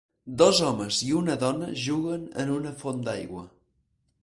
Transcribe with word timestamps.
Dos 0.41 0.61
homes 0.67 1.01
i 1.07 1.11
una 1.19 1.35
dona 1.43 1.69
juguen 1.83 2.25
en 2.45 2.51
una 2.57 2.75
font 2.83 3.07
d'aigua. 3.11 3.47